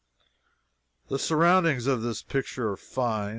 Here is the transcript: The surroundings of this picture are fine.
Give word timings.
The 1.09 1.19
surroundings 1.19 1.85
of 1.85 2.01
this 2.01 2.23
picture 2.23 2.71
are 2.71 2.75
fine. 2.75 3.29